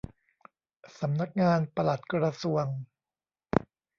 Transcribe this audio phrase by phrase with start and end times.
[0.99, 2.65] สำนักงานปลัดกระทรวง